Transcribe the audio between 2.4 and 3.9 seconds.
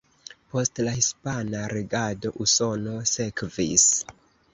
Usono sekvis.